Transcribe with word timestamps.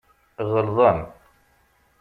Ɣelḍen. 0.51 0.99